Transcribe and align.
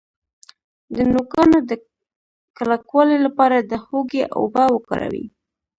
د 0.95 0.97
نوکانو 1.13 1.57
د 1.69 1.71
کلکوالي 2.57 3.17
لپاره 3.25 3.57
د 3.59 3.73
هوږې 3.85 4.23
اوبه 4.37 4.63
وکاروئ 4.75 5.25